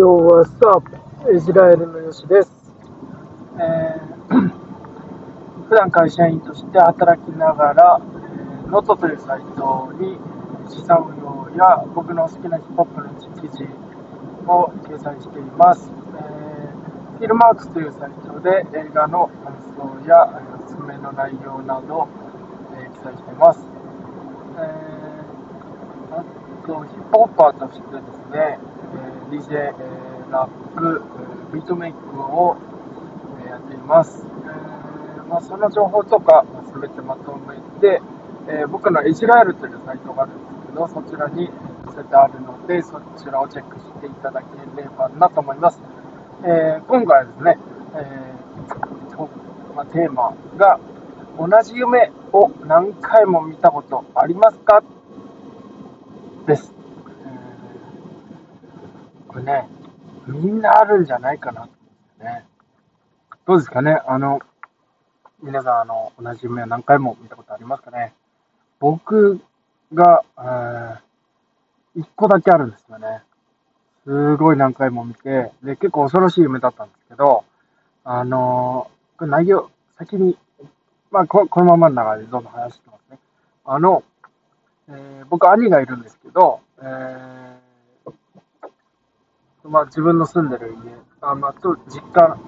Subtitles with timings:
[0.00, 0.66] Yo what's up
[1.28, 2.50] ezilaeru のよしです。
[3.58, 4.48] えー、
[5.68, 10.18] 普段会社員として働きながら、えー、ノートというサイトに
[10.70, 13.08] 資産運用や僕の好きなヒップホップの
[13.42, 13.68] 記事
[14.46, 15.92] を掲載しています。
[16.16, 20.32] えー、 Filmarks というサイトで映画の感想や
[20.64, 22.08] おすすめの内容など、
[22.74, 23.60] えー、記載しています。
[24.56, 26.24] えー、あ
[26.66, 28.58] と、ヒップホッパーとしてですね、
[29.30, 29.72] DJ、え
[30.30, 31.02] ラップ、
[31.52, 32.56] ビートメイクを、
[33.46, 34.26] えやっています。
[34.44, 38.02] えまあ、その情報とか、まあ、全てまとめて、
[38.48, 41.48] え僕のイジラエルというサイトがあるんですけど、そちらに
[41.86, 45.80] 載せてあるので、そちらをチェックしていただければなと思います。
[46.42, 47.58] え今回はですね、
[47.94, 49.28] えー、
[49.76, 50.80] まあ、テーマが、
[51.38, 54.82] 同じ夢を何回も見たことありますか？
[56.46, 56.79] です。
[59.40, 59.68] ね、
[60.26, 62.44] みんなあるんじゃないかなとね。
[63.46, 64.00] どうですかね？
[64.06, 64.40] あの、
[65.42, 68.14] 皆さん、あの、同じ夢を何回も見たことありますかね？
[68.78, 69.40] 僕
[69.92, 70.22] が、
[71.96, 73.22] 一個だけあるんですよね。
[74.04, 77.44] すごい何回も見て、で、結構恐ろしい夢だったんですけど、
[78.04, 80.38] あのこれ内容、先に、
[81.10, 83.18] まあこ、このままの流れでどんどん話してますね。
[83.64, 84.02] あの、
[84.88, 87.39] えー、僕兄がいるんですけど、えー
[89.64, 92.38] まあ、自分の住んでる家、あまあ、と実家、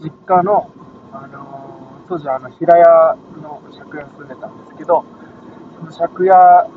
[0.00, 0.68] 実家の、
[1.12, 5.04] あのー、当時あの平屋の借家に住んでたんですけど、
[5.78, 6.68] その借家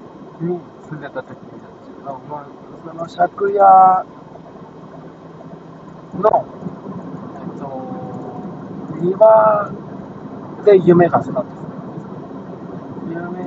[0.42, 2.48] に住んでた時なんですけど、まあ、
[2.86, 4.06] その借家
[6.22, 6.46] の、
[7.34, 7.64] えっと、
[9.02, 9.72] 庭
[10.66, 11.70] で夢がスタートする
[13.22, 13.42] んです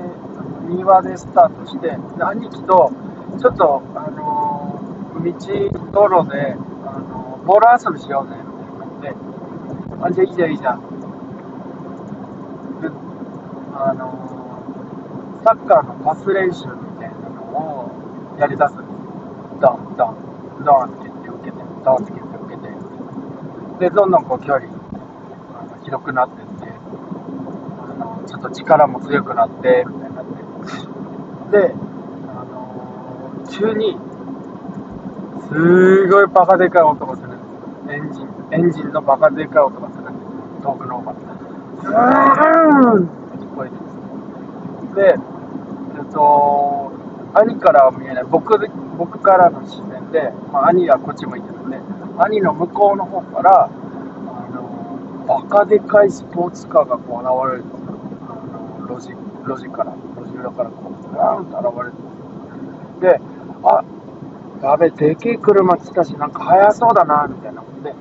[0.72, 2.90] 夢、庭でスタートして、兄貴と、
[3.38, 4.25] ちょっと、あの
[5.32, 10.80] 道、道路で、あの、ボール遊びしようぜ、みたいな感じで、あ、じゃあいいじゃん、いいじゃん。
[12.80, 12.88] で、
[13.74, 14.26] あの、
[15.44, 18.86] サッカーのパス練習みたいなのをやり出すんです
[19.60, 20.16] ドン、ドン、
[20.64, 24.66] ドンって言って受けて、ドンって言って受けて、で、どんどんこう距離、
[25.54, 26.72] あの広くなってって、
[27.80, 30.36] あの、ちょっと力も強くなって、みたいになって、
[31.68, 31.74] で、
[32.28, 33.96] あの急に、
[35.48, 37.28] すごいバカでかい音がする
[37.88, 40.04] エンジン、エンジンのバカでかい音がする
[40.62, 41.36] 遠くの方から。
[41.82, 43.80] ズーンって聞こえてる
[44.94, 45.18] ですで、
[45.98, 46.92] えっと、
[47.34, 48.58] 兄からは見えない、僕
[48.98, 51.78] 僕からの視線で、まあ、兄はこっち向いてるんで、
[52.18, 53.68] 兄の向こうの方から、あ
[54.50, 57.96] の、バカでかいスポーツカーがこう現れるんですよ。
[58.28, 58.34] あ
[58.82, 59.10] の路地、
[59.46, 61.96] 路地から、路地裏からこう、ガーンと現れるん
[63.00, 63.18] ですよ。
[63.18, 63.20] で、
[63.62, 63.84] あ、
[64.62, 67.94] やべ、でけえ車来たし、なんか速そうだな、みたいなことで、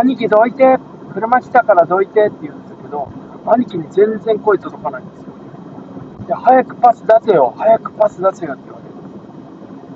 [0.00, 0.78] 兄貴どいて、
[1.12, 3.08] 車来たからどいてって言うんですけど、
[3.46, 5.24] 兄貴に全然声届かないんですよ。
[6.28, 8.80] で、早くパス出せよ、早くパス出せよって言わ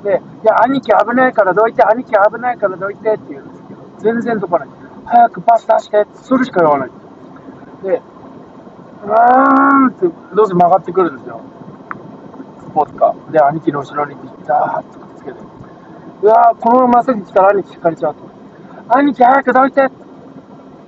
[0.05, 0.23] れる。
[0.23, 4.69] で、いや、兄貴危ないからどいて、兄貴危ないからどいてって言うんですけど、全然届かない。
[5.05, 6.91] 早くパス出して、それしか言わない。
[7.83, 8.01] で、
[9.05, 11.41] うーんって、どうせ曲がってくるんですよ。
[12.61, 13.33] スポーツカー。
[13.33, 15.62] で、兄貴の後ろにビターってくっつけて。
[16.23, 18.21] うわこのまままっすぐ来たら兄貴引かれちゃうと。
[18.97, 19.89] 兄貴早くどいて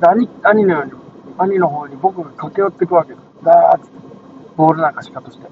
[0.01, 0.93] 兄兄のように、
[1.39, 3.23] 兄の方に僕が駆け寄っていくわけです。
[3.43, 3.91] ダーって、
[4.57, 5.49] ボールなんかしかとして。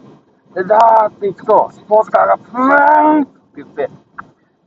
[0.54, 3.90] で、ダーって行くと、スポーツカーがブーンって言って、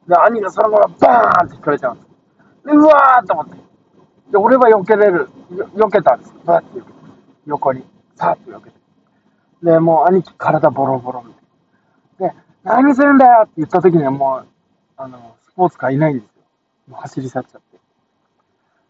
[0.08, 2.08] で、兄がそのままバーンって引かれちゃうんです。
[2.66, 3.56] で、うわーって思って。
[4.32, 6.34] で、俺は避けれる、避けたんです。
[6.44, 6.96] バーって避けて。
[7.46, 8.76] 横に、さーって避けて。
[9.64, 11.34] で、もう兄貴体ボロボロみ
[12.20, 12.34] たいな。
[12.34, 14.55] で、何するんだよって言った時にはもう、
[14.98, 16.44] あの、スポーツカーいないんですよ。
[16.90, 17.78] もう走り去っちゃって。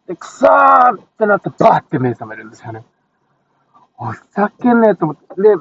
[0.07, 2.83] で、くそーってなって、バーって目覚めるんですよね。
[3.97, 5.41] おふざけんねえと思って。
[5.41, 5.55] で、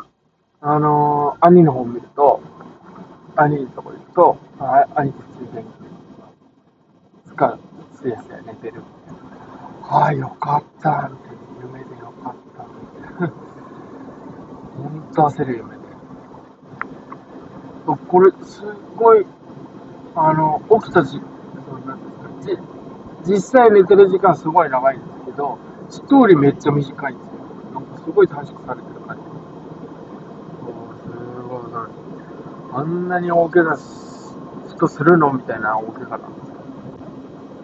[0.60, 2.42] あのー、兄の方見ると、
[3.36, 5.64] 兄のとこ行くと、あ兄とついてる。
[7.26, 7.58] つか、
[7.96, 8.82] すやすや寝てる。
[9.82, 11.38] ああ、よかった、みたいな。
[11.62, 13.32] 夢でよかった、みたいな。
[14.76, 15.82] ほんと焦る夢で。
[18.08, 18.62] これ、す
[18.96, 19.26] ごい、
[20.16, 21.20] あの、起きた時、
[23.24, 25.58] 実際寝てる時間すごい長いんですけど、
[25.88, 27.32] ストーリーめっちゃ短いんですよ。
[27.74, 29.22] なんかすごい短縮されてる感じ。
[29.22, 31.08] す
[31.48, 31.62] ごい、
[32.72, 36.54] あんなに大怪我人するのみたいな大怪我なんですよ。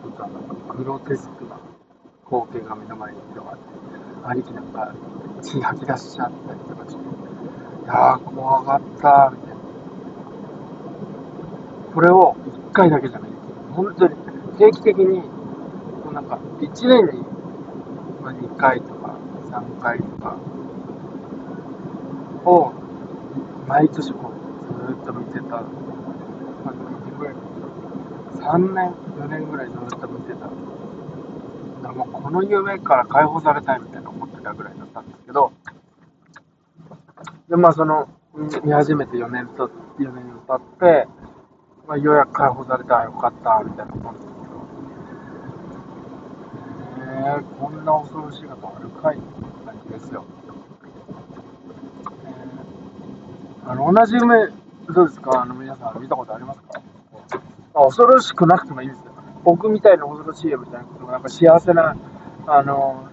[0.02, 0.28] なんか
[0.76, 1.56] グロテスクな
[2.26, 3.60] 光景が目の前に広がって、
[4.24, 4.92] 兄貴なんか
[5.42, 9.60] 血吐き出しちゃったりとかして、いやー怖かった、みたいな。
[11.94, 12.36] これを
[12.70, 13.30] 1回だけじゃない。
[13.74, 14.14] 本当に、
[14.58, 17.24] 定期的に、こうなんか、1年に、
[18.22, 19.16] まあ、2回とか、
[19.50, 20.36] 3回とか、
[22.44, 22.72] を、
[23.66, 25.46] 毎年こう、ずっと見てた。
[25.46, 25.62] ま
[26.66, 27.34] あ、何年ぐらい
[28.38, 30.46] ?3 年、4年ぐらいずっと見てた。
[30.46, 30.52] だか
[31.82, 35.52] らもうこの夢から解放されたいみたいな思ってたぐらいだったんですけど、
[37.48, 38.08] で、まあその、
[38.64, 39.68] 見始めて4年と、
[39.98, 41.08] 4年経って、
[41.90, 44.32] まあ、ようやく解放されたらよかった、みたいな思うんですけ
[47.02, 49.24] ど、えー、こんな恐ろしいことあるかいって
[49.66, 50.24] 感じですよ。
[53.64, 54.46] えー、あの、同じ夢、
[54.94, 55.42] どうですか？
[55.42, 56.80] あの、皆さん見たことありますか？
[57.74, 59.06] あ恐ろしくなくてもいいですよ。
[59.42, 61.96] 僕みたいな恐ろしい夢じゃなくても、なんか幸せな、
[62.46, 63.08] あの、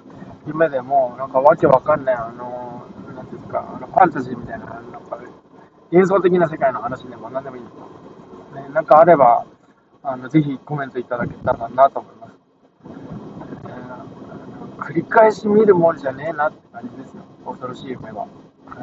[0.46, 2.86] 夢でも、なんかわけわかんない、あの、
[3.16, 5.18] なんていうんですか、あのファンタジーみたいな、なんか、
[5.92, 7.88] 幻想的な世界の話でも何でもいいんですよ。
[8.58, 9.46] ね、なんかあれば、
[10.04, 12.34] あの、ぜひコメントいただけたらなと思います。
[13.66, 17.24] えー、繰り返し見るもんじゃねえなって感じですよ。
[17.46, 18.22] 恐ろしい夢は。
[18.22, 18.28] は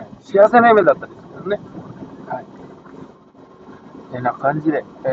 [0.02, 1.60] い、幸せな夢だったりするけどね。
[2.28, 2.44] はい。
[4.12, 5.08] てな感じで、え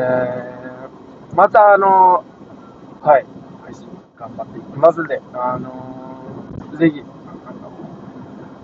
[1.32, 2.24] ー、またあの
[3.02, 3.26] はい、
[3.64, 7.02] 配信頑張っていきますんで、あのー、ぜひ、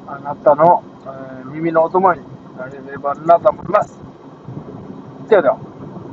[0.07, 2.21] あなたの、えー、耳のお供に
[2.57, 3.99] なれればなと思います。
[5.29, 5.68] ではでは。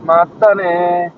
[0.05, 1.13] またね